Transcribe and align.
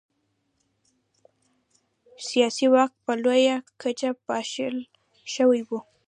سیاسي 2.27 2.67
واک 2.73 2.91
په 3.05 3.13
لویه 3.23 3.55
کچه 3.81 4.09
پاشل 4.25 4.75
شوی 5.33 5.61
و. 5.67 5.69